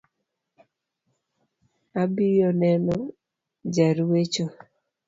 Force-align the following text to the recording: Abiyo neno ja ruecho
Abiyo 2.01 2.49
neno 2.61 2.95
ja 3.73 3.87
ruecho 3.97 4.45